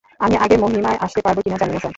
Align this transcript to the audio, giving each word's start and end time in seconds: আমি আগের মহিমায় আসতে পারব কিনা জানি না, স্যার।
আমি 0.19 0.35
আগের 0.35 0.59
মহিমায় 0.59 0.97
আসতে 0.97 1.19
পারব 1.21 1.37
কিনা 1.39 1.57
জানি 1.57 1.71
না, 1.71 1.79
স্যার। 1.79 1.89